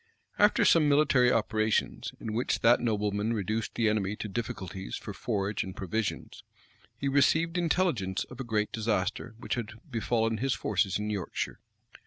[0.23, 5.13] [*] After some military operations, in which that nobleman reduced the enemy to difficulties for
[5.13, 6.41] forage and provisions,
[6.97, 11.59] he received intelligence of a great disaster which had befallen his forces in Yorkshire.